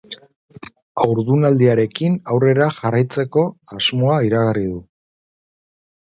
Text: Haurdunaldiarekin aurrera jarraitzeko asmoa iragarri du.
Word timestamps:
Haurdunaldiarekin 1.03 2.15
aurrera 2.37 2.71
jarraitzeko 2.79 3.45
asmoa 3.77 4.19
iragarri 4.31 4.67
du. 4.73 4.83